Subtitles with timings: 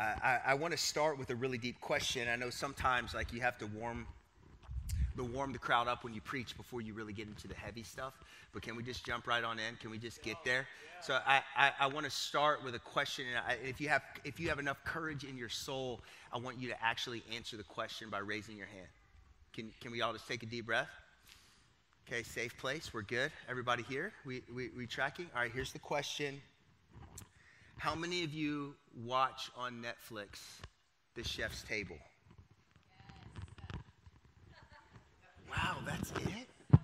[0.00, 2.28] I, I want to start with a really deep question.
[2.28, 4.06] I know sometimes like you have to warm
[5.16, 7.82] the warm the crowd up when you preach before you really get into the heavy
[7.82, 8.14] stuff.
[8.52, 9.76] But can we just jump right on in?
[9.76, 10.66] Can we just get there?
[11.02, 13.26] So I, I, I want to start with a question.
[13.28, 16.00] And I, if you have if you have enough courage in your soul,
[16.32, 18.88] I want you to actually answer the question by raising your hand.
[19.52, 20.88] Can can we all just take a deep breath?
[22.08, 22.92] Okay, safe place.
[22.92, 23.30] We're good.
[23.48, 24.12] Everybody here?
[24.26, 25.26] We, we, we tracking?
[25.32, 26.42] All right, here's the question.
[27.80, 28.74] How many of you
[29.06, 30.38] watch on Netflix
[31.14, 31.96] The Chef's Table?
[35.50, 36.78] Wow, that's it?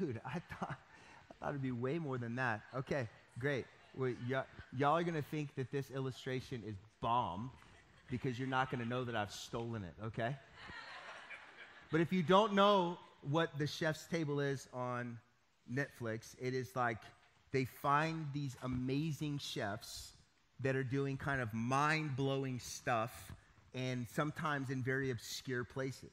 [0.00, 2.62] Dude, I thought, I thought it'd be way more than that.
[2.74, 3.06] Okay,
[3.38, 3.66] great.
[3.94, 4.42] Well, y-
[4.74, 7.50] y'all are going to think that this illustration is bomb
[8.10, 10.34] because you're not going to know that I've stolen it, okay?
[11.90, 12.96] But if you don't know
[13.30, 15.18] what the chef's table is on
[15.70, 16.96] Netflix, it is like
[17.52, 20.12] they find these amazing chefs
[20.60, 23.32] that are doing kind of mind blowing stuff
[23.74, 26.12] and sometimes in very obscure places,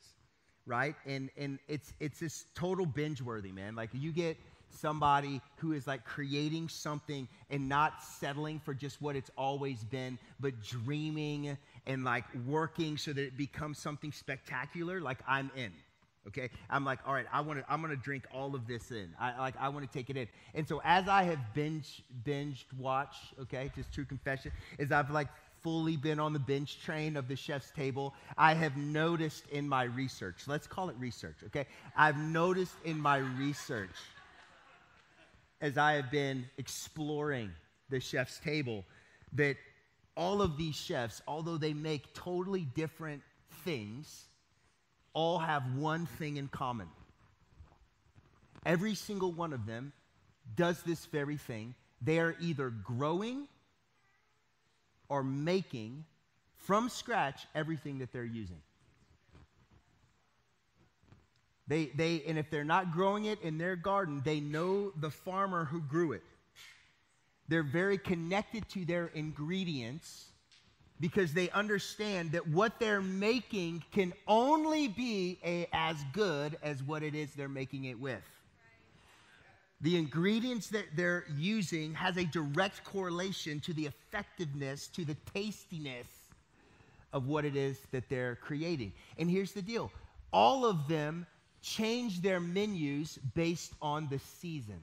[0.65, 0.95] right?
[1.05, 3.75] And, and it's, it's this total binge worthy, man.
[3.75, 4.37] Like you get
[4.69, 10.17] somebody who is like creating something and not settling for just what it's always been,
[10.39, 15.71] but dreaming and like working so that it becomes something spectacular, like I'm in.
[16.29, 19.13] Okay, I'm like, all right, I want to, I'm gonna drink all of this in.
[19.19, 20.27] I like, I want to take it in.
[20.53, 25.27] And so as I have binge, binged watch, okay, just true confession, is I've like
[25.61, 29.83] fully been on the binge train of the chef's table, I have noticed in my
[29.83, 31.65] research, let's call it research, okay?
[31.95, 33.89] I've noticed in my research
[35.61, 37.51] as I have been exploring
[37.89, 38.85] the chef's table
[39.33, 39.57] that
[40.15, 43.21] all of these chefs, although they make totally different
[43.65, 44.25] things,
[45.13, 46.87] all have one thing in common.
[48.65, 49.93] Every single one of them
[50.55, 51.75] does this very thing.
[52.01, 53.47] They are either growing
[55.07, 56.05] or making
[56.57, 58.61] from scratch everything that they're using.
[61.67, 65.65] They, they, and if they're not growing it in their garden, they know the farmer
[65.65, 66.23] who grew it.
[67.47, 70.28] They're very connected to their ingredients
[70.99, 77.03] because they understand that what they're making can only be a, as good as what
[77.03, 78.21] it is they're making it with.
[79.81, 86.07] The ingredients that they're using has a direct correlation to the effectiveness, to the tastiness
[87.13, 88.91] of what it is that they're creating.
[89.17, 89.91] And here's the deal
[90.33, 91.25] all of them
[91.61, 94.79] change their menus based on the seasons.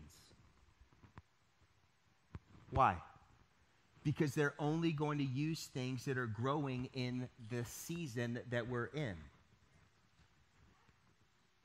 [2.70, 2.96] Why?
[4.06, 8.86] Because they're only going to use things that are growing in the season that we're
[8.86, 9.16] in.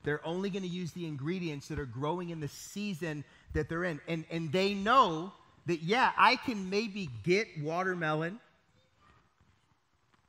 [0.02, 3.22] They're only going to use the ingredients that are growing in the season
[3.52, 4.00] that they're in.
[4.08, 5.32] And, and they know
[5.66, 8.40] that, yeah, I can maybe get watermelon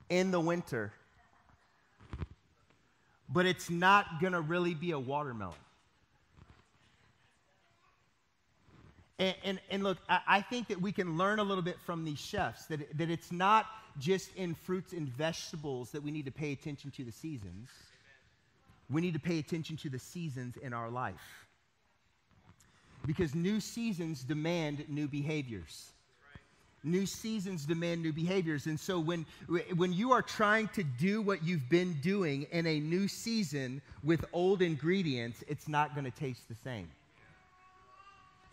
[0.10, 0.94] in the winter,
[3.28, 5.56] but it's not going to really be a watermelon.
[9.20, 12.04] And, and, and, look, I, I, think that we can learn a little bit from
[12.04, 13.68] these chefs that, that it's not
[14.00, 17.70] just in fruits and vegetables that we need to pay attention to the seasons.
[18.90, 21.46] We need to pay attention to the seasons in our life.
[23.06, 25.92] Because new seasons demand new behaviors.
[26.84, 28.66] New seasons demand new behaviors.
[28.66, 29.26] And so when,
[29.76, 34.26] when you are trying to do what you've been doing in a new season with
[34.34, 36.90] old ingredients, it's not going to taste the same.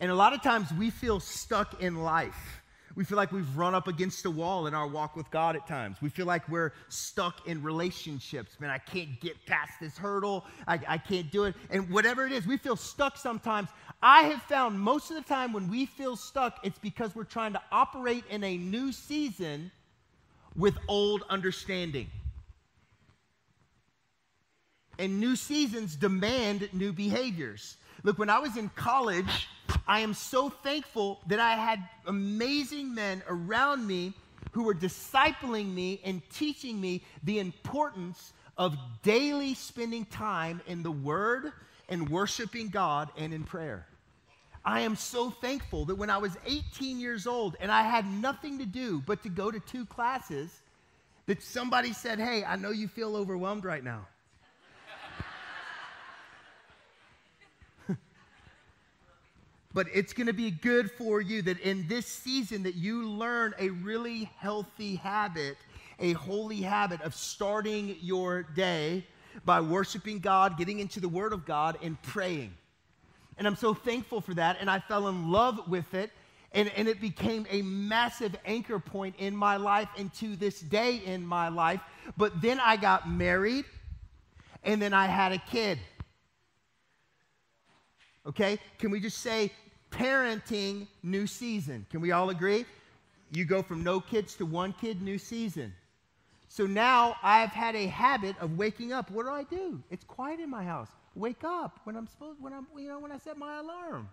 [0.01, 2.61] And a lot of times we feel stuck in life.
[2.95, 5.67] We feel like we've run up against a wall in our walk with God at
[5.67, 5.97] times.
[6.01, 8.59] We feel like we're stuck in relationships.
[8.59, 10.45] Man, I can't get past this hurdle.
[10.67, 11.55] I, I, can't do it.
[11.69, 13.69] And whatever it is, we feel stuck sometimes.
[14.01, 17.53] I have found most of the time when we feel stuck, it's because we're trying
[17.53, 19.71] to operate in a new season
[20.55, 22.07] with old understanding.
[24.99, 27.77] And new seasons demand new behaviors.
[28.03, 29.47] Look, when I was in college,
[29.87, 34.13] I am so thankful that I had amazing men around me
[34.51, 40.91] who were discipling me and teaching me the importance of daily spending time in the
[40.91, 41.53] Word
[41.89, 43.85] and worshiping God and in prayer.
[44.63, 48.59] I am so thankful that when I was 18 years old and I had nothing
[48.59, 50.61] to do but to go to two classes,
[51.25, 54.07] that somebody said, Hey, I know you feel overwhelmed right now.
[59.73, 63.53] But it's going to be good for you that in this season that you learn
[63.59, 65.57] a really healthy habit
[65.99, 69.05] a holy habit of starting your day
[69.45, 72.53] by worshiping god getting into the word of god and praying
[73.37, 76.11] and i'm so thankful for that and i fell in love with it
[76.53, 81.01] And, and it became a massive anchor point in my life and to this day
[81.05, 81.79] in my life.
[82.17, 83.63] But then I got married
[84.61, 85.79] and then I had a kid.
[88.25, 88.59] Okay?
[88.77, 89.51] Can we just say
[89.91, 91.85] parenting, new season?
[91.89, 92.65] Can we all agree?
[93.31, 95.73] You go from no kids to one kid, new season.
[96.49, 99.09] So now I've had a habit of waking up.
[99.09, 99.81] What do I do?
[99.89, 100.89] It's quiet in my house.
[101.15, 104.09] Wake up when I'm supposed when I'm you know when I set my alarm.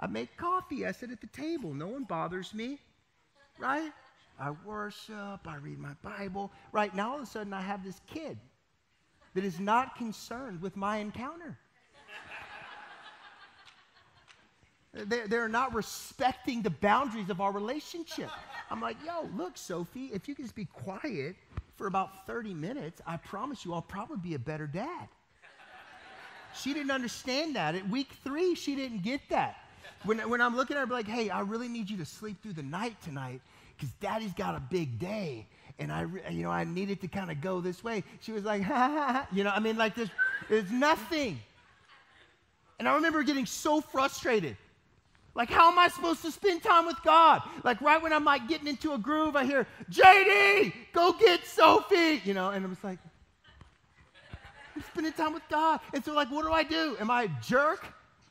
[0.00, 0.84] I make coffee.
[0.86, 1.72] I sit at the table.
[1.72, 2.78] No one bothers me.
[3.58, 3.92] Right?
[4.40, 5.46] I worship.
[5.46, 6.50] I read my Bible.
[6.72, 8.36] Right now, all of a sudden, I have this kid
[9.34, 11.56] that is not concerned with my encounter.
[14.94, 18.28] They're, they're not respecting the boundaries of our relationship.
[18.70, 21.36] I'm like, yo, look, Sophie, if you can just be quiet
[21.76, 25.08] for about 30 minutes, I promise you I'll probably be a better dad.
[26.54, 27.74] She didn't understand that.
[27.74, 29.56] At week three, she didn't get that.
[30.04, 32.42] When, when I'm looking at her, I'm like, hey, I really need you to sleep
[32.42, 33.40] through the night tonight
[33.76, 35.46] because daddy's got a big day.
[35.78, 38.04] And I, you know, I needed to kind of go this way.
[38.20, 39.28] She was like, ha, ha, ha.
[39.32, 40.10] You know, I mean, like, there's,
[40.50, 41.40] there's nothing.
[42.78, 44.56] And I remember getting so frustrated.
[45.34, 47.42] Like, how am I supposed to spend time with God?
[47.64, 52.20] Like, right when I'm like getting into a groove, I hear, JD, go get Sophie,
[52.24, 52.98] you know, and I was like,
[54.76, 55.80] I'm spending time with God.
[55.94, 56.96] And so, like, what do I do?
[57.00, 57.86] Am I a jerk?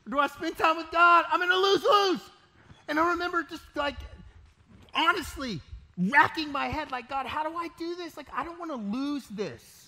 [0.06, 1.24] Or do I spend time with God?
[1.30, 2.20] I'm in a lose lose.
[2.88, 3.96] And I remember just like,
[4.94, 5.60] honestly,
[5.96, 8.16] racking my head, like, God, how do I do this?
[8.16, 9.81] Like, I don't want to lose this.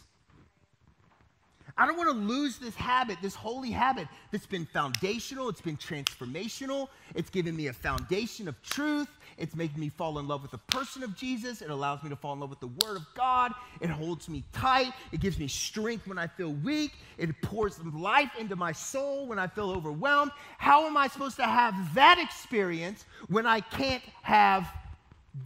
[1.77, 5.77] I don't want to lose this habit, this holy habit that's been foundational, it's been
[5.77, 10.53] transformational, it's given me a foundation of truth, it's making me fall in love with
[10.53, 13.07] the person of Jesus, it allows me to fall in love with the Word of
[13.17, 17.81] God, it holds me tight, it gives me strength when I feel weak, it pours
[17.81, 20.31] life into my soul when I feel overwhelmed.
[20.59, 24.73] How am I supposed to have that experience when I can't have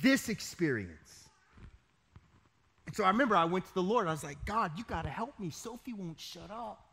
[0.03, 1.08] this experience?
[2.89, 4.09] And so I remember I went to the Lord.
[4.09, 5.51] I was like, God, you got to help me.
[5.51, 6.87] Sophie won't shut up.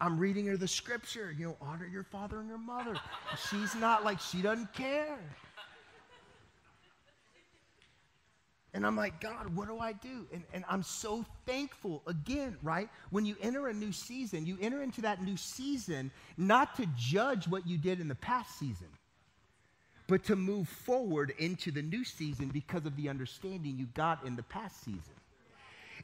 [0.00, 2.96] I'm reading her the scripture, you know, honor your father and your mother.
[3.48, 5.20] She's not like, she doesn't care.
[8.74, 10.26] And I'm like, God, what do I do?
[10.32, 12.88] And, and I'm so thankful again, right?
[13.10, 17.46] When you enter a new season, you enter into that new season not to judge
[17.46, 18.88] what you did in the past season
[20.12, 24.36] but to move forward into the new season because of the understanding you got in
[24.36, 25.14] the past season.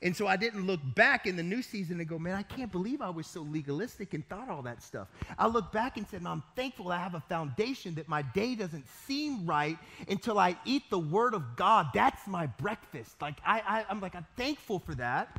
[0.01, 2.73] And so I didn't look back in the new season and go, man, I can't
[2.73, 5.09] believe I was so legalistic and thought all that stuff.
[5.39, 8.87] I look back and said, I'm thankful I have a foundation that my day doesn't
[9.07, 9.77] seem right
[10.09, 11.89] until I eat the word of God.
[11.93, 13.21] That's my breakfast.
[13.21, 15.39] Like I, I I'm like, I'm thankful for that.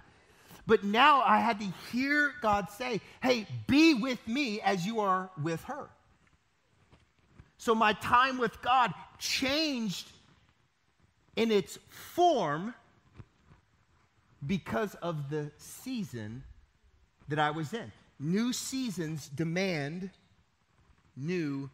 [0.67, 5.31] But now I had to hear God say, hey, be with me as you are
[5.41, 5.89] with her.
[7.59, 10.07] So my time with God changed
[11.35, 12.73] in its form
[14.47, 16.41] because of the season
[17.27, 17.91] that I was in.
[18.17, 20.09] New seasons demand
[21.17, 21.69] new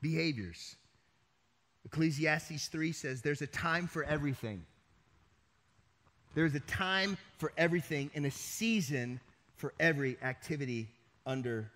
[0.00, 0.76] behaviors.
[1.84, 4.64] Ecclesiastes 3 says there's a time for everything.
[6.34, 9.20] There's a time for everything and a season
[9.56, 10.88] for every activity
[11.26, 11.70] under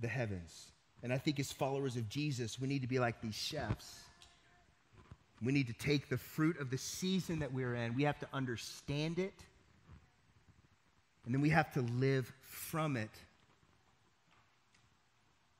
[0.00, 0.71] the heavens.
[1.02, 4.00] And I think as followers of Jesus, we need to be like these chefs.
[5.42, 8.28] We need to take the fruit of the season that we're in, we have to
[8.32, 9.34] understand it,
[11.24, 13.10] and then we have to live from it.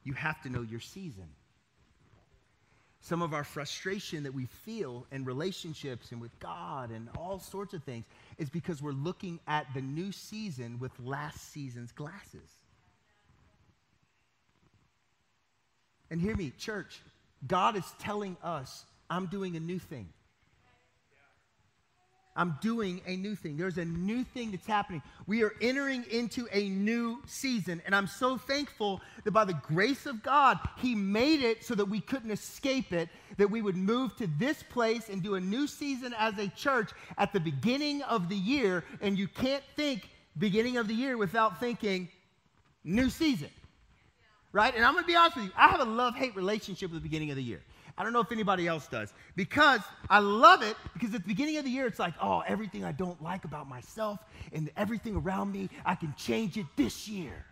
[0.04, 1.28] You have to know your season.
[3.00, 7.74] Some of our frustration that we feel in relationships and with God and all sorts
[7.74, 8.04] of things
[8.38, 12.61] is because we're looking at the new season with last season's glasses.
[16.12, 17.00] And hear me, church,
[17.46, 20.10] God is telling us, I'm doing a new thing.
[22.36, 23.56] I'm doing a new thing.
[23.56, 25.00] There's a new thing that's happening.
[25.26, 27.80] We are entering into a new season.
[27.86, 31.86] And I'm so thankful that by the grace of God, He made it so that
[31.86, 35.66] we couldn't escape it, that we would move to this place and do a new
[35.66, 38.84] season as a church at the beginning of the year.
[39.00, 42.10] And you can't think beginning of the year without thinking
[42.84, 43.48] new season
[44.52, 44.74] right?
[44.74, 46.94] And I'm going to be honest with you, I have a love hate relationship at
[46.94, 47.60] the beginning of the year.
[47.96, 51.58] I don't know if anybody else does because I love it because at the beginning
[51.58, 54.18] of the year, it's like, oh, everything I don't like about myself
[54.52, 57.44] and everything around me, I can change it this year.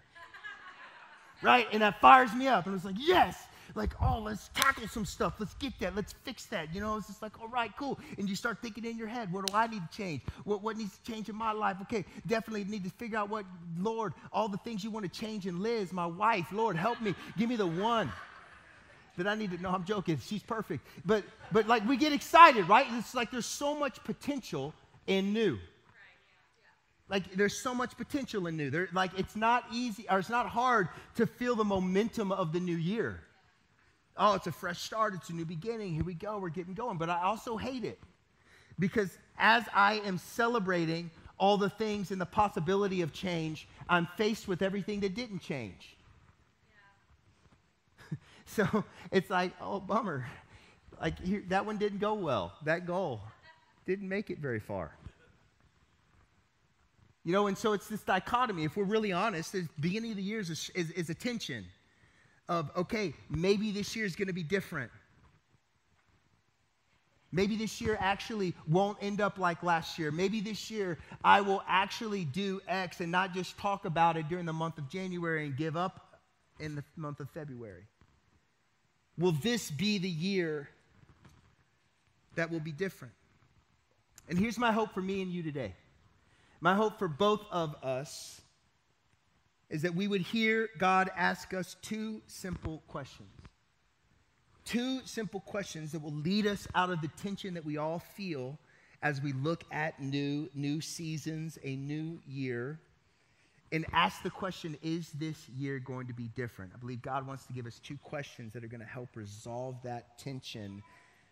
[1.43, 1.67] right?
[1.73, 2.67] And that fires me up.
[2.67, 3.37] And it's like, yes,
[3.75, 5.35] like, oh, let's tackle some stuff.
[5.39, 5.95] Let's get that.
[5.95, 6.75] Let's fix that.
[6.75, 7.99] You know, it's just like, all right, cool.
[8.19, 10.23] And you start thinking in your head, what do I need to change?
[10.45, 11.77] What, what needs to change in my life?
[11.83, 13.45] Okay, definitely need to figure out what,
[13.79, 16.47] Lord, all the things you want to change in Liz, my wife.
[16.53, 17.15] Lord, help me.
[17.39, 18.11] Give me the one
[19.17, 19.71] that I need to know.
[19.71, 20.19] I'm joking.
[20.25, 20.87] She's perfect.
[21.05, 22.87] But, but like, we get excited, right?
[22.93, 24.75] It's like there's so much potential
[25.07, 25.59] in new.
[27.11, 28.71] Like there's so much potential in new.
[28.71, 32.61] There, like it's not easy or it's not hard to feel the momentum of the
[32.61, 33.21] new year.
[34.23, 35.15] Oh, it's a fresh start.
[35.15, 35.95] It's a new beginning.
[35.95, 36.39] Here we go.
[36.39, 36.99] We're getting going.
[36.99, 37.99] But I also hate it
[38.79, 44.47] because as I am celebrating all the things and the possibility of change, I'm faced
[44.47, 45.97] with everything that didn't change.
[48.47, 50.27] So it's like, oh, bummer.
[51.01, 52.53] Like here, that one didn't go well.
[52.65, 53.21] That goal
[53.87, 54.91] didn't make it very far.
[57.23, 58.65] You know, and so it's this dichotomy.
[58.65, 61.65] If we're really honest, the beginning of the year is, is, is a tension
[62.51, 64.91] of, okay, maybe this year is going to be different.
[67.31, 70.11] Maybe this year actually won't end up like last year.
[70.11, 74.47] Maybe this year I will actually do X and not just talk about it during
[74.47, 76.19] the month of January and give up
[76.59, 77.85] in the month of February.
[79.17, 80.69] Will this be the year
[82.35, 83.15] that will be different?
[84.29, 85.73] And here's my hope for me and you today.
[86.61, 88.41] My hope for both of us
[89.71, 93.29] is that we would hear God ask us two simple questions.
[94.65, 98.59] Two simple questions that will lead us out of the tension that we all feel
[99.03, 102.79] as we look at new new seasons, a new year,
[103.73, 106.73] and ask the question, is this year going to be different?
[106.75, 109.77] I believe God wants to give us two questions that are going to help resolve
[109.85, 110.83] that tension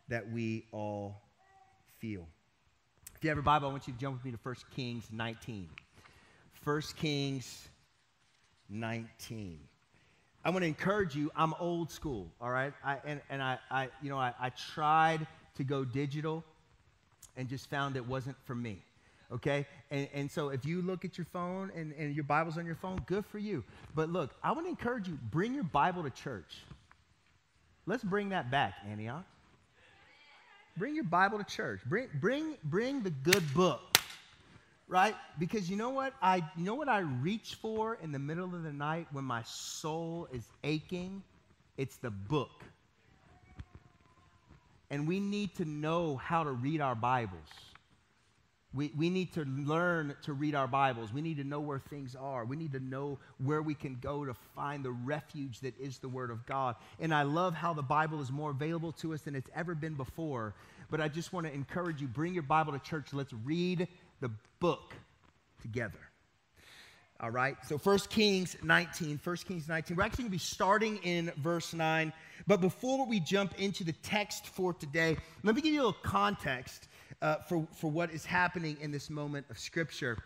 [0.08, 1.20] that we all
[1.98, 2.26] feel.
[3.16, 5.08] If you have a Bible, I want you to jump with me to 1 Kings
[5.12, 5.68] 19.
[6.64, 7.68] 1 Kings
[8.68, 9.58] 19.
[10.44, 12.72] I want to encourage you, I'm old school, all right?
[12.84, 16.44] I, and and I, I, you know, I, I tried to go digital
[17.36, 18.82] and just found it wasn't for me
[19.32, 19.66] okay?
[19.90, 22.74] And, and so if you look at your phone and, and your Bible's on your
[22.74, 23.64] phone, good for you.
[23.94, 26.58] But look, I want to encourage you bring your Bible to church.
[27.86, 29.24] Let's bring that back, Antioch.
[30.76, 31.80] Bring your Bible to church.
[31.86, 33.97] Bring, bring, bring the good book,
[34.88, 35.14] right?
[35.38, 38.62] Because you know what I you know what I reach for in the middle of
[38.62, 41.22] the night when my soul is aching?
[41.76, 42.64] It's the book.
[44.90, 47.48] And we need to know how to read our Bibles.
[48.74, 51.12] We, we need to learn to read our Bibles.
[51.12, 52.44] We need to know where things are.
[52.44, 56.08] We need to know where we can go to find the refuge that is the
[56.08, 56.76] Word of God.
[57.00, 59.94] And I love how the Bible is more available to us than it's ever been
[59.94, 60.54] before.
[60.90, 63.12] But I just want to encourage you bring your Bible to church.
[63.12, 63.88] Let's read
[64.20, 64.94] the book
[65.62, 65.98] together.
[67.20, 69.96] All right, so 1 Kings 19, 1 Kings 19.
[69.96, 72.12] We're actually going to be starting in verse 9.
[72.46, 76.00] But before we jump into the text for today, let me give you a little
[76.04, 76.86] context
[77.20, 80.16] uh, for, for what is happening in this moment of Scripture.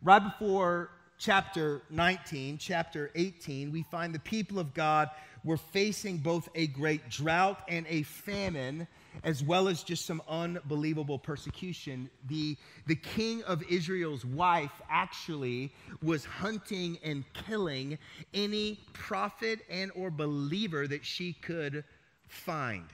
[0.00, 5.10] Right before chapter 19, chapter 18, we find the people of God
[5.44, 8.86] were facing both a great drought and a famine,
[9.24, 12.10] as well as just some unbelievable persecution.
[12.28, 12.56] The,
[12.86, 17.98] the king of Israel's wife actually was hunting and killing
[18.34, 21.84] any prophet and or believer that she could
[22.28, 22.86] find.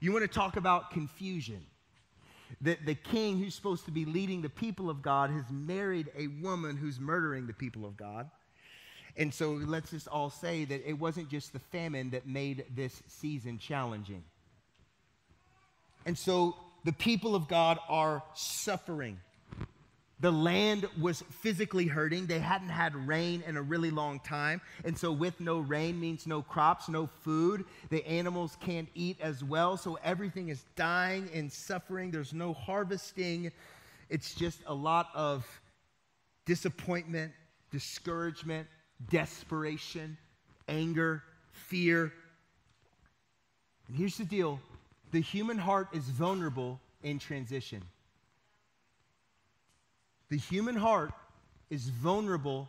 [0.00, 1.64] You want to talk about confusion
[2.60, 6.28] that the king who's supposed to be leading the people of God has married a
[6.42, 8.30] woman who's murdering the people of God.
[9.16, 13.02] And so let's just all say that it wasn't just the famine that made this
[13.06, 14.24] season challenging.
[16.06, 19.18] And so the people of God are suffering.
[20.20, 22.26] The land was physically hurting.
[22.26, 24.60] They hadn't had rain in a really long time.
[24.84, 27.64] And so, with no rain means no crops, no food.
[27.90, 29.76] The animals can't eat as well.
[29.76, 32.10] So, everything is dying and suffering.
[32.10, 33.50] There's no harvesting.
[34.08, 35.46] It's just a lot of
[36.46, 37.32] disappointment,
[37.70, 38.68] discouragement,
[39.10, 40.16] desperation,
[40.68, 42.12] anger, fear.
[43.88, 44.60] And here's the deal
[45.14, 47.80] the human heart is vulnerable in transition.
[50.28, 51.12] The human heart
[51.70, 52.68] is vulnerable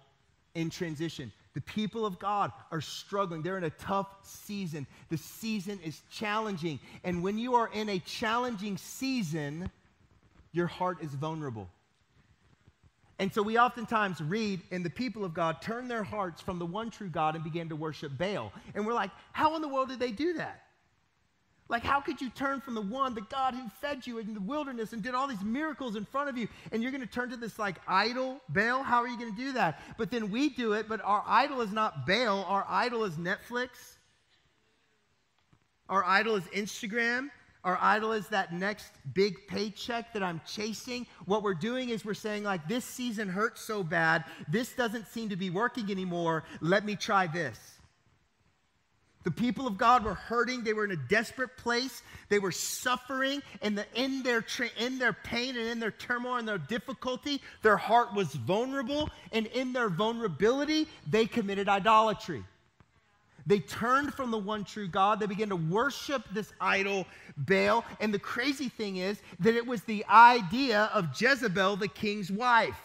[0.53, 1.31] in transition.
[1.55, 3.41] The people of God are struggling.
[3.41, 4.85] They're in a tough season.
[5.09, 6.79] The season is challenging.
[7.03, 9.71] And when you are in a challenging season,
[10.51, 11.67] your heart is vulnerable.
[13.17, 16.65] And so we oftentimes read, and the people of God turn their hearts from the
[16.67, 18.53] one true God and begin to worship Baal.
[18.75, 20.64] And we're like, how in the world did they do that?
[21.67, 24.39] Like, how could you turn from the one, the God who fed you in the
[24.39, 27.29] wilderness and did all these miracles in front of you, and you're going to turn
[27.31, 28.83] to this like idol, Baal?
[28.83, 29.81] How are you going to do that?
[29.97, 33.69] But then we do it, but our idol is not Baal, our idol is Netflix.
[35.89, 37.29] Our idol is Instagram.
[37.63, 41.07] Our idol is that next big paycheck that I'm chasing.
[41.25, 44.23] What we're doing is we're saying, like, this season hurts so bad.
[44.47, 46.43] This doesn't seem to be working anymore.
[46.61, 47.74] Let me try this.
[49.25, 50.63] The people of God were hurting.
[50.63, 52.03] They were in a desperate place.
[52.29, 53.41] They were suffering.
[53.63, 57.41] And the, in, their tra- in their pain and in their turmoil and their difficulty,
[57.63, 59.09] their heart was vulnerable.
[59.31, 62.43] And in their vulnerability, they committed idolatry.
[63.47, 65.19] They turned from the one true God.
[65.19, 67.05] They began to worship this idol,
[67.35, 67.83] Baal.
[67.99, 72.79] And the crazy thing is that it was the idea of Jezebel, the king's wife.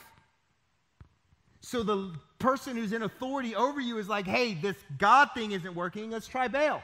[1.61, 5.75] So the person who's in authority over you is like, hey, this God thing isn't
[5.75, 6.83] working, let's try Baal.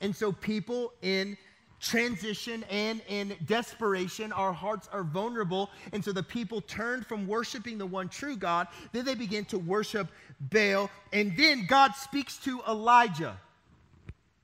[0.00, 1.36] And so people in
[1.80, 5.70] transition and in desperation, our hearts are vulnerable.
[5.92, 9.58] And so the people turned from worshiping the one true God, then they begin to
[9.58, 10.08] worship
[10.40, 10.90] Baal.
[11.12, 13.38] And then God speaks to Elijah.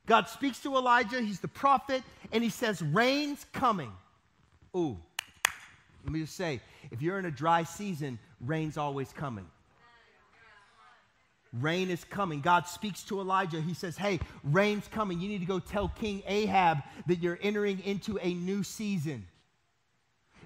[0.06, 3.92] God speaks to Elijah, he's the prophet, and he says, Rain's coming.
[4.76, 4.99] Ooh,
[6.04, 9.46] let me just say, if you're in a dry season, rain's always coming.
[11.52, 12.40] Rain is coming.
[12.40, 13.60] God speaks to Elijah.
[13.60, 15.20] He says, Hey, rain's coming.
[15.20, 19.26] You need to go tell King Ahab that you're entering into a new season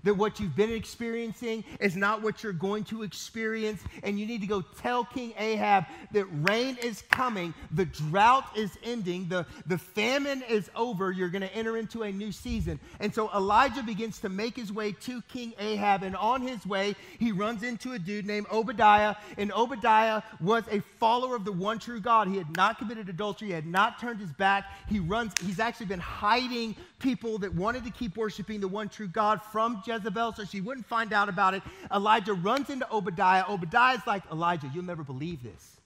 [0.05, 3.83] that what you've been experiencing is not what you're going to experience.
[4.03, 8.71] And you need to go tell King Ahab that rain is coming, the drought is
[8.83, 11.11] ending, the, the famine is over.
[11.11, 12.79] You're going to enter into a new season.
[13.01, 16.03] And so Elijah begins to make his way to King Ahab.
[16.03, 19.17] And on his way, he runs into a dude named Obadiah.
[19.39, 22.29] And Obadiah was a follower of the one true God.
[22.29, 24.67] He had not committed adultery, he had not turned his back.
[24.89, 29.09] He runs, he's actually been hiding people that wanted to keep worshiping the one true
[29.09, 29.94] God from Jezebel
[30.37, 31.63] so she wouldn't find out about it.
[31.93, 33.45] Elijah runs into Obadiah.
[33.49, 35.77] Obadiah's like, Elijah, you'll never believe this.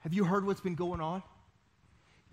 [0.00, 1.22] Have you heard what's been going on?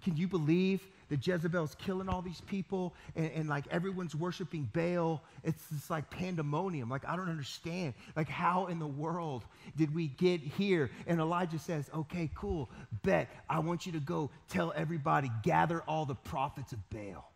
[0.04, 5.22] Can you believe that Jezebel's killing all these people and, and, like everyone's worshiping Baal?
[5.44, 6.90] It's just like pandemonium.
[6.90, 7.96] Like, I don't understand.
[8.16, 9.44] Like, how in the world
[9.76, 10.92] did we get here?
[11.08, 12.70] And Elijah says, okay, cool,
[13.04, 13.30] bet.
[13.50, 17.32] I want you to go tell everybody, gather all the prophets of Baal.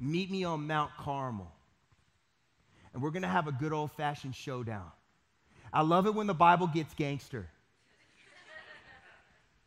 [0.00, 1.52] Meet me on Mount Carmel.
[2.92, 4.90] And we're going to have a good old fashioned showdown.
[5.72, 7.48] I love it when the Bible gets gangster.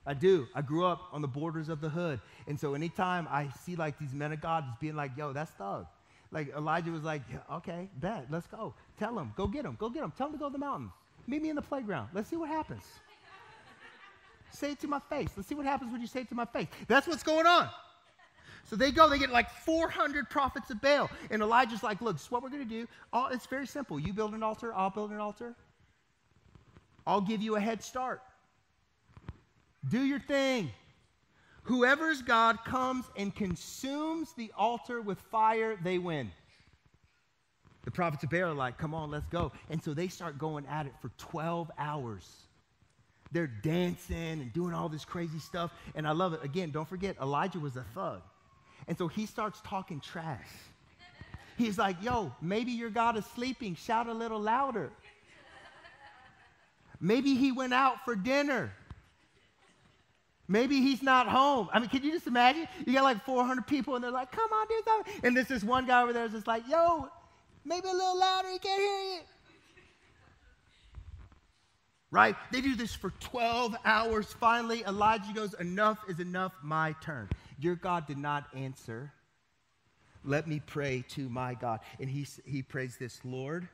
[0.06, 0.48] I do.
[0.54, 2.20] I grew up on the borders of the hood.
[2.48, 5.50] And so anytime I see like these men of God just being like, yo, that's
[5.52, 5.88] thug.
[6.32, 8.74] Like Elijah was like, okay, bet, let's go.
[9.00, 10.12] Tell him, go get him, go get him.
[10.16, 10.92] Tell him to go to the mountain.
[11.28, 12.10] Meet me in the playground.
[12.14, 12.84] Let's see what happens.
[14.52, 15.30] say it to my face.
[15.36, 16.68] Let's see what happens when you say it to my face.
[16.88, 17.70] That's what's going on.
[18.68, 21.10] So they go, they get like 400 prophets of Baal.
[21.30, 22.88] And Elijah's like, look, this is what we're going to do.
[23.14, 24.00] All, it's very simple.
[24.00, 25.56] You build an altar, I'll build an altar.
[27.06, 28.22] I'll give you a head start.
[29.88, 30.72] Do your thing.
[31.64, 36.32] Whoever's God comes and consumes the altar with fire, they win.
[37.86, 39.52] The prophets of Baal are like, come on, let's go.
[39.70, 42.28] And so they start going at it for 12 hours.
[43.32, 45.72] They're dancing and doing all this crazy stuff.
[45.94, 46.44] And I love it.
[46.44, 48.22] Again, don't forget, Elijah was a thug.
[48.88, 50.48] And so he starts talking trash.
[51.58, 53.76] He's like, yo, maybe your God is sleeping.
[53.76, 54.92] Shout a little louder.
[57.00, 58.72] Maybe he went out for dinner.
[60.48, 61.70] Maybe he's not home.
[61.74, 62.68] I mean, can you just imagine?
[62.86, 65.14] You got like 400 people and they're like, come on, do something.
[65.24, 67.10] And there's this one guy over there that's just like, yo,
[67.64, 69.20] maybe a little louder, he can't hear you.
[72.12, 72.36] Right?
[72.52, 74.28] They do this for 12 hours.
[74.40, 77.28] Finally, Elijah goes, enough is enough, my turn.
[77.60, 79.12] Your God did not answer.
[80.24, 81.80] Let me pray to my God.
[82.00, 83.68] And he, he prays this Lord,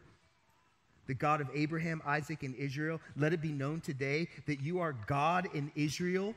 [1.07, 4.95] the God of Abraham, Isaac, and Israel, let it be known today that you are
[5.07, 6.35] God in Israel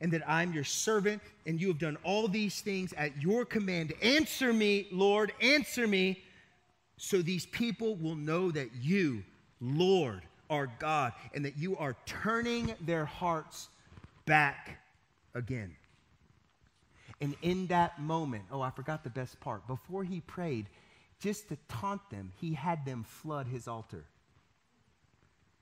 [0.00, 3.92] and that I'm your servant, and you have done all these things at your command.
[4.00, 6.22] Answer me, Lord, answer me,
[6.96, 9.22] so these people will know that you,
[9.60, 13.68] Lord, are God, and that you are turning their hearts
[14.24, 14.78] back
[15.34, 15.76] again.
[17.20, 19.66] And in that moment, oh, I forgot the best part.
[19.66, 20.66] Before he prayed,
[21.20, 24.04] just to taunt them, he had them flood his altar.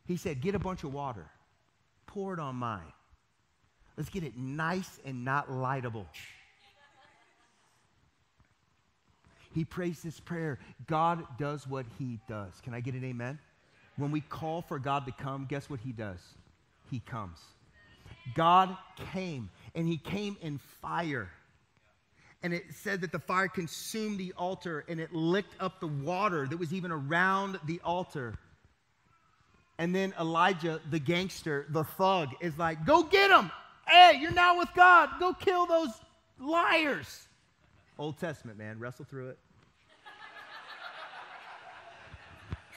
[0.06, 1.26] He said, Get a bunch of water,
[2.06, 2.92] pour it on mine.
[3.96, 6.06] Let's get it nice and not lightable.
[9.52, 10.60] He prays this prayer.
[10.86, 12.52] God does what he does.
[12.62, 13.40] Can I get an amen?
[13.96, 16.20] When we call for God to come, guess what he does?
[16.90, 17.40] He comes.
[18.36, 18.76] God
[19.12, 21.28] came, and he came in fire
[22.42, 26.46] and it said that the fire consumed the altar and it licked up the water
[26.46, 28.38] that was even around the altar.
[29.78, 33.50] And then Elijah, the gangster, the thug, is like, Go get him!
[33.86, 35.08] Hey, you're now with God.
[35.18, 35.90] Go kill those
[36.38, 37.26] liars.
[37.98, 38.78] Old Testament, man.
[38.78, 39.38] Wrestle through it.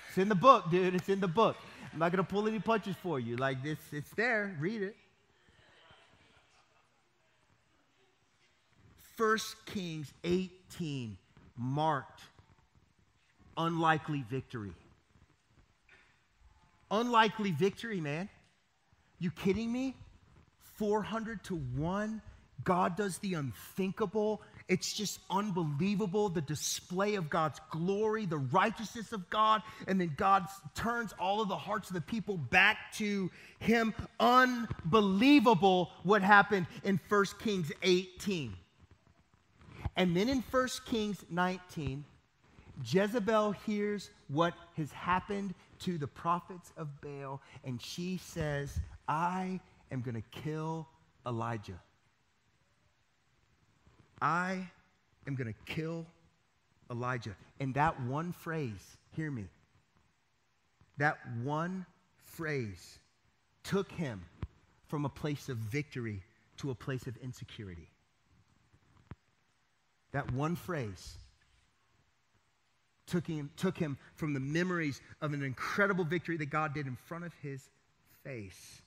[0.08, 0.95] It's in the book, dude.
[0.95, 1.56] It's in the book.
[1.93, 3.36] I'm not going to pull any punches for you.
[3.38, 4.56] Like this, it's there.
[4.60, 4.95] Read it.
[9.15, 11.17] First Kings 18
[11.58, 12.21] marked
[13.58, 14.74] unlikely victory.
[16.89, 18.30] Unlikely victory, man.
[19.19, 19.95] You kidding me?
[20.76, 22.21] 400 to 1.
[22.63, 24.41] God does the unthinkable.
[24.67, 30.45] It's just unbelievable the display of God's glory, the righteousness of God, and then God
[30.76, 33.93] turns all of the hearts of the people back to Him.
[34.19, 38.56] Unbelievable what happened in 1 Kings 18.
[39.95, 42.06] And then in 1 Kings 19,
[42.86, 49.60] Jezebel hears what has happened to the prophets of Baal, and she says, I
[49.91, 50.88] am going to kill
[51.25, 51.80] Elijah.
[54.21, 54.67] I
[55.27, 56.06] am going to kill
[56.89, 57.36] Elijah.
[57.60, 59.45] And that one phrase, hear me,
[60.97, 61.86] that one
[62.23, 62.99] phrase
[63.63, 64.21] took him
[64.88, 66.21] from a place of victory
[66.58, 67.90] to a place of insecurity.
[70.12, 71.17] That one phrase
[73.08, 76.95] took him, took him from the memories of an incredible victory that God did in
[76.95, 77.62] front of his
[78.24, 78.82] face.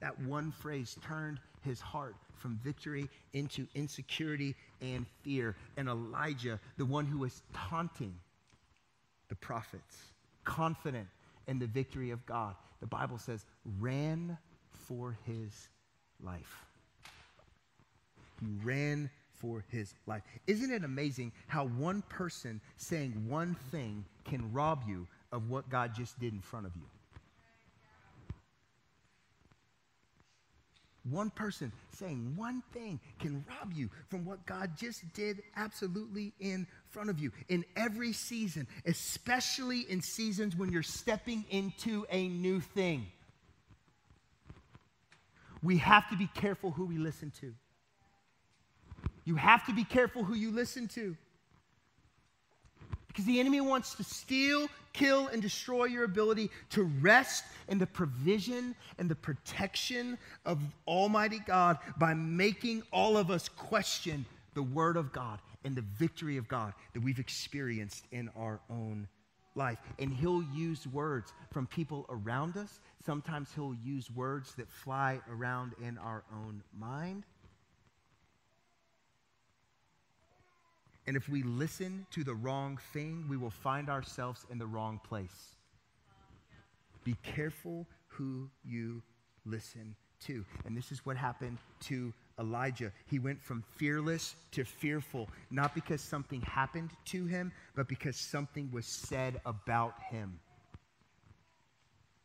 [0.00, 5.56] That one phrase turned his heart from victory into insecurity and fear.
[5.76, 8.14] And Elijah, the one who was taunting
[9.28, 9.96] the prophets,
[10.44, 11.08] confident
[11.46, 13.44] in the victory of God, the Bible says,
[13.80, 14.38] ran
[14.70, 15.68] for his
[16.22, 16.64] life.
[18.40, 20.22] He ran for his life.
[20.46, 25.94] Isn't it amazing how one person saying one thing can rob you of what God
[25.94, 26.82] just did in front of you?
[31.10, 36.66] One person saying one thing can rob you from what God just did absolutely in
[36.90, 37.32] front of you.
[37.48, 43.06] In every season, especially in seasons when you're stepping into a new thing,
[45.62, 47.54] we have to be careful who we listen to.
[49.28, 51.14] You have to be careful who you listen to.
[53.08, 57.86] Because the enemy wants to steal, kill, and destroy your ability to rest in the
[57.86, 64.96] provision and the protection of Almighty God by making all of us question the Word
[64.96, 69.06] of God and the victory of God that we've experienced in our own
[69.54, 69.78] life.
[69.98, 72.80] And He'll use words from people around us.
[73.04, 77.24] Sometimes He'll use words that fly around in our own mind.
[81.08, 85.00] And if we listen to the wrong thing, we will find ourselves in the wrong
[85.08, 85.54] place.
[87.02, 89.00] Be careful who you
[89.46, 90.44] listen to.
[90.66, 92.92] And this is what happened to Elijah.
[93.06, 98.70] He went from fearless to fearful, not because something happened to him, but because something
[98.70, 100.38] was said about him.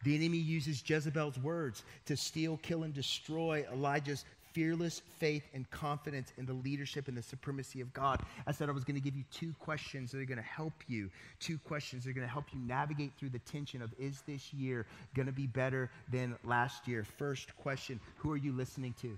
[0.04, 6.32] The enemy uses Jezebel's words to steal, kill, and destroy Elijah's fearless faith and confidence
[6.38, 8.22] in the leadership and the supremacy of God.
[8.48, 10.74] I said I was going to give you two questions that are going to help
[10.88, 11.10] you.
[11.39, 14.54] Two questions that are going to help you navigate through the tension of is this
[14.54, 14.86] year
[15.16, 17.04] going to be better than last year?
[17.04, 19.18] First question Who are you listening to?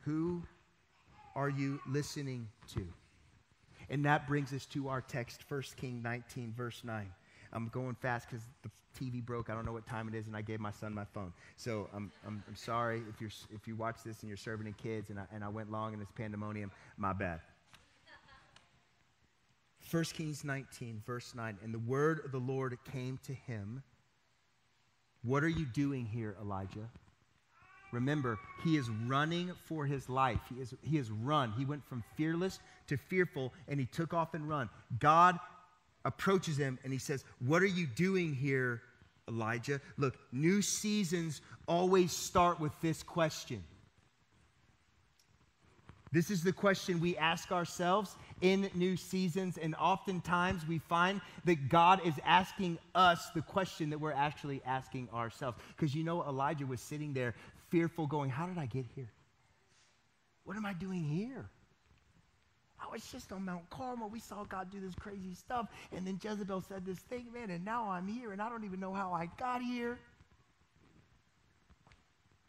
[0.00, 0.42] Who
[1.34, 2.86] are you listening to?
[3.90, 7.10] And that brings us to our text, 1 King 19, verse 9.
[7.52, 9.50] I'm going fast because the TV broke.
[9.50, 11.32] I don't know what time it is, and I gave my son my phone.
[11.56, 14.74] So I'm, I'm, I'm sorry if, you're, if you watch this and you're serving in
[14.74, 16.70] kids and I, and I went long in this pandemonium.
[16.96, 17.40] My bad.
[19.90, 21.58] 1 Kings 19, verse 9.
[21.62, 23.82] And the word of the Lord came to him.
[25.22, 26.88] What are you doing here, Elijah?
[27.92, 30.40] Remember, he is running for his life.
[30.52, 31.52] He is, he has run.
[31.56, 34.68] He went from fearless to fearful, and he took off and run.
[34.98, 35.38] God
[36.04, 38.82] approaches him and he says, What are you doing here,
[39.28, 39.80] Elijah?
[39.96, 43.64] Look, new seasons always start with this question.
[46.12, 51.68] This is the question we ask ourselves in new seasons, and oftentimes we find that
[51.68, 55.58] God is asking us the question that we're actually asking ourselves.
[55.74, 57.34] Because you know, Elijah was sitting there
[57.68, 59.10] fearful, going, How did I get here?
[60.44, 61.50] What am I doing here?
[62.84, 64.08] I was just on Mount Carmel.
[64.08, 65.68] We saw God do this crazy stuff.
[65.92, 68.80] And then Jezebel said this thing, man, and now I'm here, and I don't even
[68.80, 69.98] know how I got here.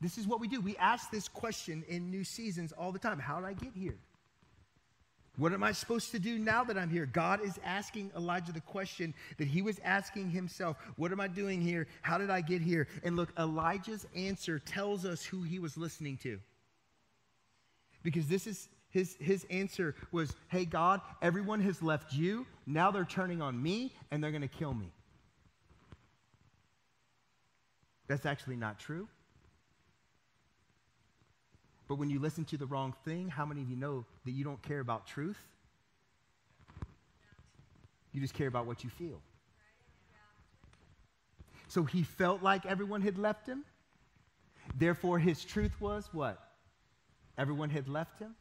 [0.01, 0.59] This is what we do.
[0.59, 3.97] We ask this question in new seasons all the time How did I get here?
[5.37, 7.05] What am I supposed to do now that I'm here?
[7.05, 11.61] God is asking Elijah the question that he was asking himself What am I doing
[11.61, 11.87] here?
[12.01, 12.87] How did I get here?
[13.03, 16.39] And look, Elijah's answer tells us who he was listening to.
[18.03, 22.45] Because this is his, his answer was, Hey, God, everyone has left you.
[22.65, 24.89] Now they're turning on me and they're going to kill me.
[28.08, 29.10] That's actually not true.
[31.89, 34.45] But when you listen to the wrong thing, how many of you know that you
[34.45, 35.39] don't care about truth?
[38.13, 39.19] You just care about what you feel.
[41.67, 43.65] So he felt like everyone had left him.
[44.73, 46.39] Therefore, his truth was what?
[47.38, 48.36] Everyone had left him.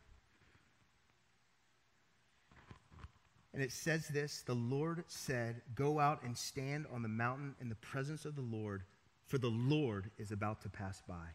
[3.54, 7.68] And it says this The Lord said, Go out and stand on the mountain in
[7.68, 8.82] the presence of the Lord,
[9.26, 11.26] for the Lord is about to pass by.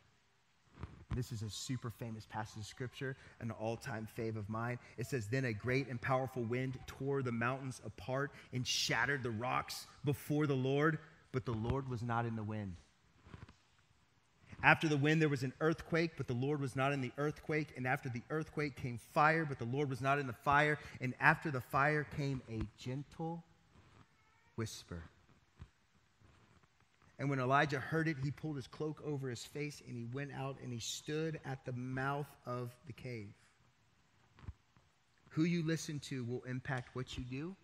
[1.15, 4.77] This is a super famous passage of scripture, an all time fave of mine.
[4.97, 9.31] It says, Then a great and powerful wind tore the mountains apart and shattered the
[9.31, 10.99] rocks before the Lord,
[11.31, 12.75] but the Lord was not in the wind.
[14.61, 17.73] After the wind, there was an earthquake, but the Lord was not in the earthquake.
[17.77, 20.77] And after the earthquake came fire, but the Lord was not in the fire.
[20.99, 23.43] And after the fire came a gentle
[24.55, 25.03] whisper.
[27.17, 30.31] And when Elijah heard it, he pulled his cloak over his face and he went
[30.33, 33.33] out and he stood at the mouth of the cave.
[35.31, 37.55] Who you listen to will impact what you do.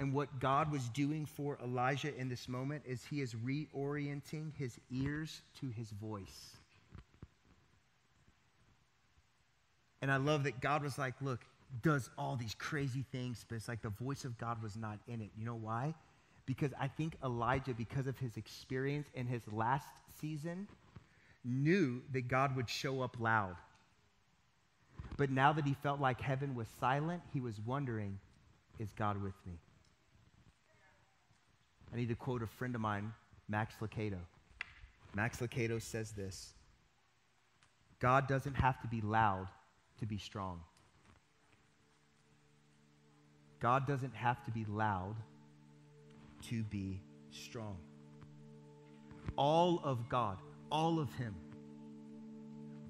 [0.00, 4.76] And what God was doing for Elijah in this moment is he is reorienting his
[4.90, 6.56] ears to his voice.
[10.02, 11.40] And I love that God was like, look,
[11.82, 15.20] does all these crazy things, but it's like the voice of God was not in
[15.20, 15.30] it.
[15.36, 15.94] You know why?
[16.50, 19.86] because I think Elijah, because of his experience in his last
[20.20, 20.66] season,
[21.44, 23.54] knew that God would show up loud.
[25.16, 28.18] But now that he felt like heaven was silent, he was wondering,
[28.80, 29.60] is God with me?
[31.92, 33.12] I need to quote a friend of mine,
[33.48, 34.18] Max Lucado.
[35.14, 36.54] Max Lucado says this
[37.98, 39.48] God doesn't have to be loud
[39.98, 40.60] to be strong.
[43.60, 45.16] God doesn't have to be loud
[46.48, 47.76] to be strong.
[49.36, 50.38] All of God,
[50.72, 51.34] all of Him,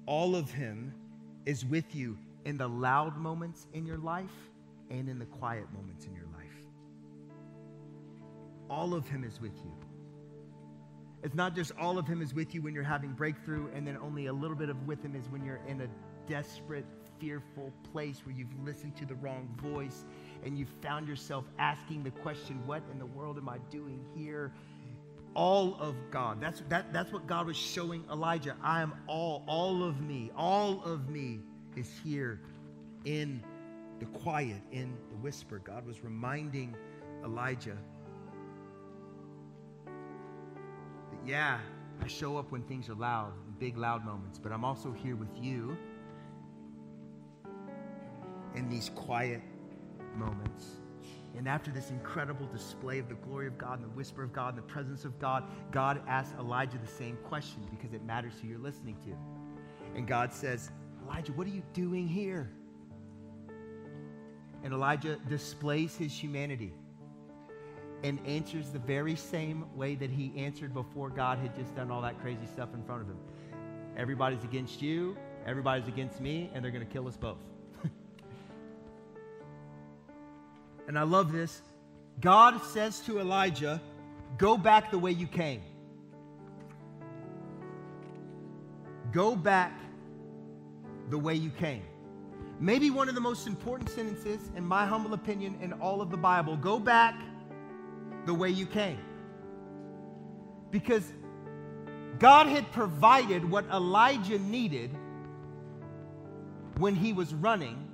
[0.05, 0.93] all of Him
[1.45, 4.29] is with you in the loud moments in your life
[4.89, 6.40] and in the quiet moments in your life.
[8.71, 9.71] All of Him is with you.
[11.23, 13.97] It's not just all of Him is with you when you're having breakthrough, and then
[13.97, 15.87] only a little bit of with Him is when you're in a
[16.25, 16.85] desperate,
[17.19, 20.05] fearful place where you've listened to the wrong voice
[20.43, 24.53] and you found yourself asking the question, What in the world am I doing here?
[25.35, 26.41] All of God.
[26.41, 28.55] That's, that, that's what God was showing Elijah.
[28.63, 31.39] I am all, all of me, all of me
[31.75, 32.39] is here
[33.03, 33.43] in
[33.99, 35.59] the quiet, in the whisper.
[35.59, 36.75] God was reminding
[37.23, 37.77] Elijah
[41.25, 41.59] yeah,
[42.01, 45.29] I show up when things are loud, big, loud moments, but I'm also here with
[45.39, 45.77] you
[48.55, 49.41] in these quiet
[50.15, 50.77] moments.
[51.37, 54.55] And after this incredible display of the glory of God and the whisper of God
[54.55, 58.47] and the presence of God, God asks Elijah the same question because it matters who
[58.49, 59.15] you're listening to.
[59.95, 60.71] And God says,
[61.05, 62.51] Elijah, what are you doing here?
[64.63, 66.73] And Elijah displays his humanity
[68.03, 72.01] and answers the very same way that he answered before God had just done all
[72.01, 73.17] that crazy stuff in front of him.
[73.95, 77.37] Everybody's against you, everybody's against me, and they're going to kill us both.
[80.87, 81.61] and I love this.
[82.19, 83.81] God says to Elijah,
[84.37, 85.61] Go back the way you came.
[89.11, 89.77] Go back
[91.09, 91.83] the way you came.
[92.59, 96.17] Maybe one of the most important sentences, in my humble opinion, in all of the
[96.17, 96.55] Bible.
[96.55, 97.15] Go back
[98.25, 98.99] the way you came.
[100.69, 101.11] Because
[102.19, 104.91] God had provided what Elijah needed
[106.77, 107.87] when he was running,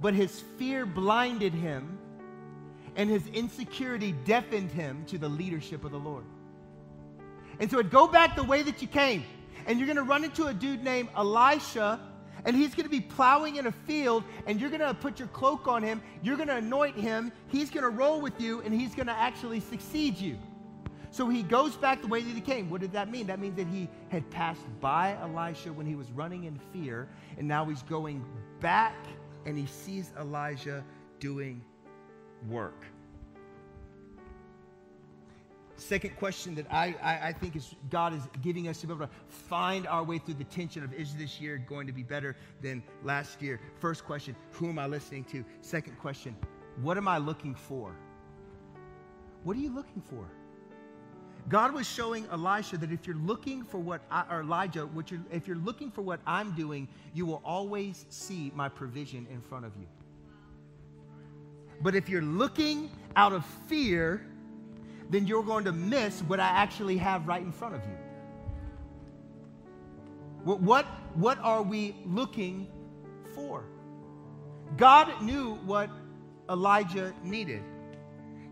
[0.00, 1.98] but his fear blinded him
[2.96, 6.24] and his insecurity deafened him to the leadership of the Lord.
[7.58, 9.24] And so it go back the way that you came.
[9.66, 12.00] And you're going to run into a dude named Elisha,
[12.44, 15.28] and he's going to be plowing in a field, and you're going to put your
[15.28, 16.02] cloak on him.
[16.22, 17.32] You're going to anoint him.
[17.48, 20.38] He's going to roll with you, and he's going to actually succeed you.
[21.10, 22.70] So he goes back the way that he came.
[22.70, 23.26] What did that mean?
[23.26, 27.46] That means that he had passed by Elisha when he was running in fear, and
[27.46, 28.24] now he's going
[28.60, 28.96] back
[29.44, 30.82] and he sees Elijah
[31.20, 31.62] doing
[32.48, 32.86] work.
[35.82, 39.04] Second question that I, I, I, think is God is giving us to be able
[39.04, 42.36] to find our way through the tension of is this year going to be better
[42.60, 43.58] than last year?
[43.80, 45.44] First question, who am I listening to?
[45.60, 46.36] Second question,
[46.82, 47.96] what am I looking for?
[49.42, 50.24] What are you looking for?
[51.48, 55.20] God was showing Elisha that if you're looking for what I, or Elijah, what you're,
[55.32, 59.64] if you're looking for what I'm doing, you will always see my provision in front
[59.64, 59.86] of you.
[61.80, 64.24] But if you're looking out of fear,
[65.12, 67.96] then you're going to miss what I actually have right in front of you.
[70.44, 72.66] What, what, are we looking
[73.34, 73.64] for?
[74.78, 75.90] God knew what
[76.48, 77.62] Elijah needed.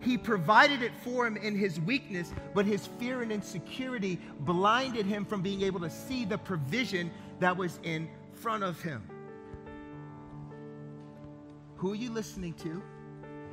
[0.01, 5.25] He provided it for him in his weakness, but his fear and insecurity blinded him
[5.25, 9.03] from being able to see the provision that was in front of him.
[11.77, 12.83] Who are you listening to?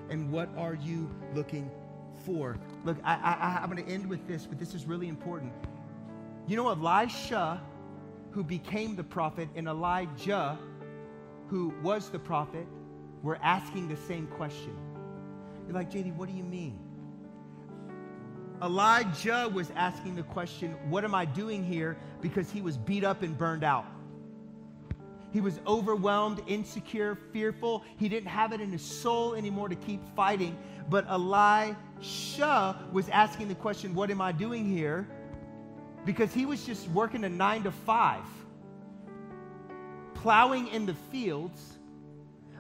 [0.09, 1.71] And what are you looking
[2.83, 5.53] Look, I, I, I'm going to end with this, but this is really important.
[6.47, 7.61] You know, Elisha,
[8.31, 10.57] who became the prophet, and Elijah,
[11.47, 12.67] who was the prophet,
[13.23, 14.75] were asking the same question.
[15.65, 16.79] You're like, JD, what do you mean?
[18.61, 21.97] Elijah was asking the question, What am I doing here?
[22.21, 23.85] Because he was beat up and burned out.
[25.31, 27.83] He was overwhelmed, insecure, fearful.
[27.97, 30.57] He didn't have it in his soul anymore to keep fighting.
[30.89, 31.05] But
[31.97, 35.07] Elisha was asking the question, What am I doing here?
[36.05, 38.23] Because he was just working a nine to five,
[40.13, 41.79] plowing in the fields.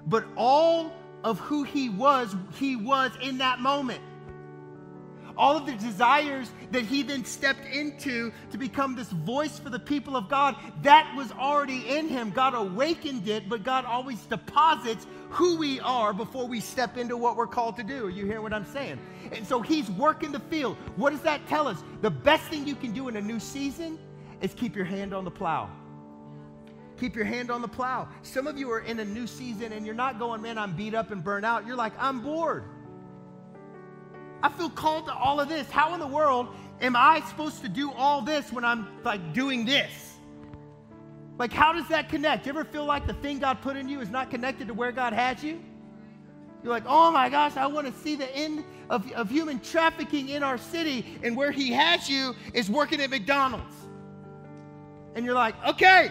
[0.05, 0.91] But all
[1.23, 4.01] of who he was, he was in that moment.
[5.37, 9.79] All of the desires that he then stepped into to become this voice for the
[9.79, 12.31] people of God, that was already in him.
[12.31, 17.35] God awakened it, but God always deposits who we are before we step into what
[17.35, 18.09] we're called to do.
[18.09, 18.99] You hear what I'm saying?
[19.31, 20.77] And so he's working the field.
[20.95, 21.83] What does that tell us?
[22.01, 23.99] The best thing you can do in a new season
[24.41, 25.69] is keep your hand on the plow.
[26.99, 28.07] Keep your hand on the plow.
[28.23, 30.95] Some of you are in a new season and you're not going, man, I'm beat
[30.95, 31.67] up and burnt out.
[31.67, 32.63] You're like, I'm bored.
[34.47, 35.69] I feel called to all of this.
[35.69, 36.47] How in the world
[36.79, 40.15] am I supposed to do all this when I'm like doing this?
[41.37, 42.45] Like, how does that connect?
[42.45, 44.93] You ever feel like the thing God put in you is not connected to where
[44.93, 45.59] God has you?
[46.63, 50.29] You're like, oh my gosh, I want to see the end of, of human trafficking
[50.29, 53.75] in our city, and where He has you is working at McDonald's.
[55.13, 56.09] And you're like, okay,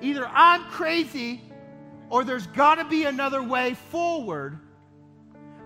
[0.00, 1.42] either I'm crazy
[2.08, 4.58] or there's got to be another way forward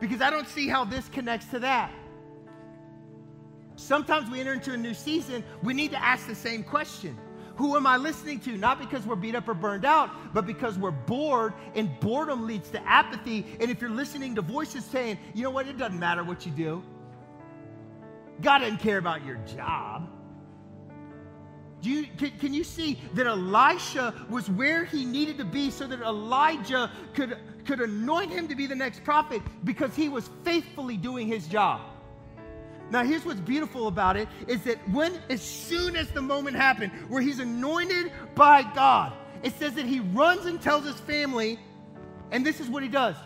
[0.00, 1.92] because I don't see how this connects to that.
[3.76, 7.16] Sometimes we enter into a new season, we need to ask the same question.
[7.56, 8.56] Who am I listening to?
[8.56, 12.70] Not because we're beat up or burned out, but because we're bored, and boredom leads
[12.70, 13.46] to apathy.
[13.60, 16.52] And if you're listening to voices saying, you know what, it doesn't matter what you
[16.52, 16.82] do,
[18.42, 20.10] God doesn't care about your job.
[21.80, 25.86] Do you, can, can you see that Elisha was where he needed to be so
[25.86, 30.96] that Elijah could, could anoint him to be the next prophet because he was faithfully
[30.96, 31.80] doing his job?
[32.90, 36.92] Now, here's what's beautiful about it is that when, as soon as the moment happened
[37.08, 41.58] where he's anointed by God, it says that he runs and tells his family,
[42.30, 43.16] and this is what he does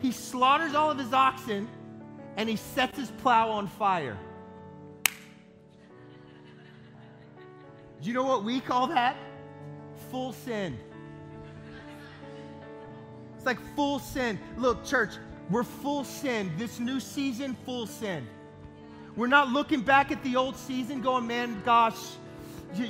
[0.00, 1.68] he slaughters all of his oxen
[2.36, 4.16] and he sets his plow on fire.
[8.00, 9.16] Do you know what we call that?
[10.10, 10.78] Full sin.
[13.38, 14.36] It's like full sin.
[14.56, 15.12] Look, church,
[15.48, 16.50] we're full sin.
[16.58, 18.26] This new season, full sin.
[19.14, 21.96] We're not looking back at the old season going, man, gosh,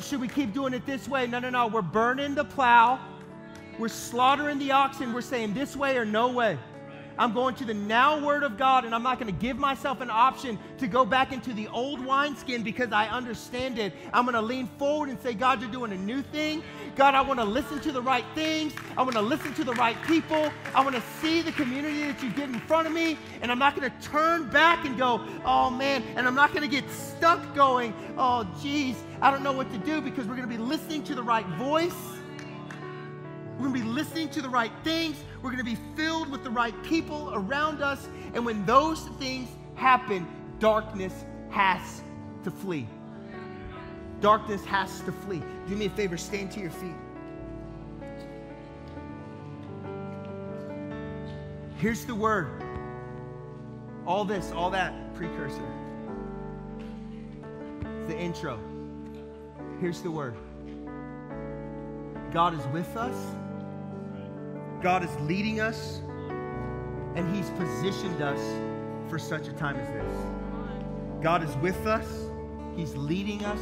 [0.03, 1.27] should we keep doing it this way?
[1.27, 1.67] No, no, no.
[1.67, 2.99] We're burning the plow.
[3.79, 5.13] We're slaughtering the oxen.
[5.13, 6.59] We're saying this way or no way.
[7.19, 10.01] I'm going to the now word of God, and I'm not going to give myself
[10.01, 13.93] an option to go back into the old wineskin because I understand it.
[14.13, 16.63] I'm going to lean forward and say, God, you're doing a new thing.
[16.97, 18.73] God, I want to listen to the right things.
[18.97, 20.51] I want to listen to the right people.
[20.75, 23.19] I want to see the community that you get in front of me.
[23.43, 26.03] And I'm not going to turn back and go, oh man.
[26.17, 29.79] And I'm not going to get stuck going, oh geez, I don't know what to
[29.79, 32.18] do because we're going to be listening to the right voice.
[33.59, 35.17] We're going to be listening to the right things.
[35.43, 38.07] We're going to be filled with the right people around us.
[38.35, 40.29] And when those things happen,
[40.61, 42.03] darkness has
[42.45, 42.87] to flee.
[44.21, 45.43] Darkness has to flee.
[45.69, 46.95] Do me a favor, stand to your feet.
[51.79, 52.63] Here's the word.
[54.07, 55.63] All this, all that, precursor.
[58.07, 58.61] The intro.
[59.81, 60.37] Here's the word
[62.33, 63.17] God is with us.
[64.81, 66.01] God is leading us,
[67.17, 68.41] and He's positioned us
[69.11, 71.23] for such a time as this.
[71.23, 72.07] God is with us,
[72.77, 73.61] He's leading us,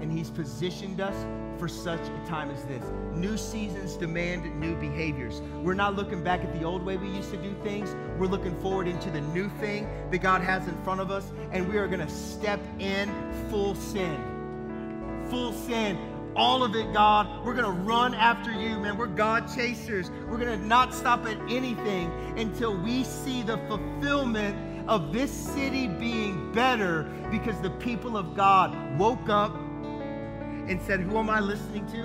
[0.00, 1.14] and He's positioned us
[1.58, 2.82] for such a time as this.
[3.14, 5.40] New seasons demand new behaviors.
[5.62, 7.94] We're not looking back at the old way we used to do things.
[8.18, 11.68] We're looking forward into the new thing that God has in front of us, and
[11.68, 13.08] we are going to step in
[13.50, 15.26] full sin.
[15.30, 16.15] Full sin.
[16.36, 17.44] All of it, God.
[17.44, 18.98] We're going to run after you, man.
[18.98, 20.10] We're God chasers.
[20.28, 25.88] We're going to not stop at anything until we see the fulfillment of this city
[25.88, 31.86] being better because the people of God woke up and said, Who am I listening
[31.92, 32.02] to?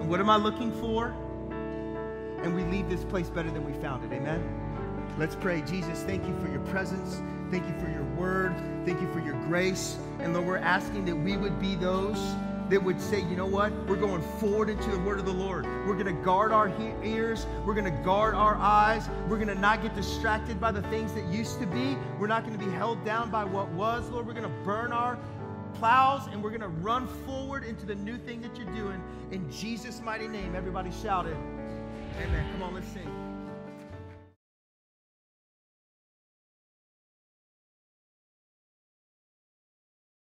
[0.00, 1.08] And what am I looking for?
[2.42, 4.14] And we leave this place better than we found it.
[4.14, 4.62] Amen?
[5.18, 5.62] Let's pray.
[5.62, 7.20] Jesus, thank you for your presence.
[7.50, 8.54] Thank you for your word.
[8.86, 9.98] Thank you for your grace.
[10.20, 12.18] And Lord, we're asking that we would be those
[12.72, 13.70] that would say, you know what?
[13.86, 15.66] We're going forward into the word of the Lord.
[15.86, 16.72] We're going to guard our
[17.04, 17.46] ears.
[17.66, 19.10] We're going to guard our eyes.
[19.28, 21.98] We're going to not get distracted by the things that used to be.
[22.18, 24.26] We're not going to be held down by what was, Lord.
[24.26, 25.18] We're going to burn our
[25.74, 29.02] plows and we're going to run forward into the new thing that you're doing.
[29.32, 31.36] In Jesus' mighty name, everybody shout it.
[32.22, 32.52] Amen.
[32.52, 33.21] Come on, let's sing.